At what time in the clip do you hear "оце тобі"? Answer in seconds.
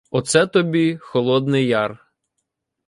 0.11-0.97